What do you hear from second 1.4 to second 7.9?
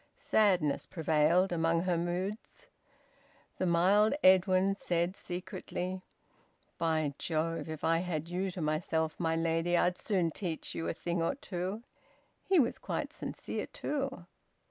among her moods. The mild Edwin said secretly: "By Jove! If